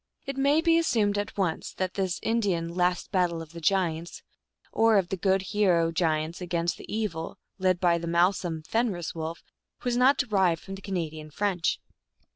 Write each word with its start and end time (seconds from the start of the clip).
It 0.25 0.35
may 0.35 0.61
be 0.61 0.79
assumed 0.79 1.19
at 1.19 1.37
once 1.37 1.73
that 1.75 1.93
this 1.93 2.19
Indian 2.23 2.73
Last 2.73 3.11
Battle 3.11 3.39
of 3.39 3.51
the 3.53 3.61
Giants, 3.61 4.23
or 4.71 4.97
of 4.97 5.09
the 5.09 5.15
good 5.15 5.43
hero 5.53 5.91
giants 5.91 6.41
against 6.41 6.77
the 6.77 6.91
Evil, 6.91 7.37
led 7.59 7.79
by 7.79 7.99
the 7.99 8.07
Malsum 8.07 8.63
Fenris 8.63 9.13
Wolf, 9.13 9.43
was 9.83 9.95
not 9.95 10.17
de 10.17 10.25
rived 10.25 10.63
from 10.63 10.73
the 10.73 10.81
Canadian 10.81 11.29
French. 11.29 11.79